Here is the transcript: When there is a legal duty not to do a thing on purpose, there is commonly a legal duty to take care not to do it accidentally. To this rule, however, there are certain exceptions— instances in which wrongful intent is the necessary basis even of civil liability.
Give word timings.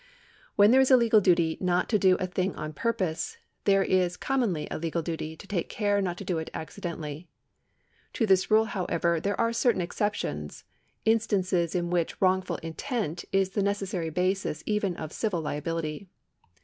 When 0.55 0.71
there 0.71 0.81
is 0.81 0.89
a 0.89 0.97
legal 0.97 1.21
duty 1.21 1.59
not 1.61 1.87
to 1.89 1.99
do 1.99 2.15
a 2.15 2.25
thing 2.25 2.55
on 2.55 2.73
purpose, 2.73 3.37
there 3.65 3.83
is 3.83 4.17
commonly 4.17 4.67
a 4.71 4.79
legal 4.79 5.03
duty 5.03 5.35
to 5.37 5.45
take 5.45 5.69
care 5.69 6.01
not 6.01 6.17
to 6.17 6.25
do 6.25 6.39
it 6.39 6.49
accidentally. 6.55 7.27
To 8.13 8.25
this 8.25 8.49
rule, 8.49 8.65
however, 8.65 9.19
there 9.19 9.39
are 9.39 9.53
certain 9.53 9.79
exceptions— 9.79 10.63
instances 11.05 11.75
in 11.75 11.91
which 11.91 12.19
wrongful 12.19 12.57
intent 12.63 13.25
is 13.31 13.51
the 13.51 13.61
necessary 13.61 14.09
basis 14.09 14.63
even 14.65 14.95
of 14.97 15.13
civil 15.13 15.39
liability. 15.39 16.07